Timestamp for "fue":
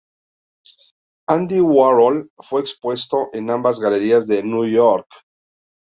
2.39-2.61